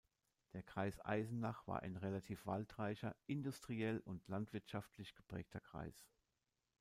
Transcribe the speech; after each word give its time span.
Der 0.53 0.63
Kreis 0.63 0.99
Eisenach 1.05 1.67
war 1.67 1.83
ein 1.83 1.95
relativ 1.95 2.47
waldreicher, 2.47 3.15
industriell 3.27 3.99
und 3.99 4.27
landwirtschaftlich 4.27 5.13
geprägter 5.13 5.59
Kreis. 5.59 6.07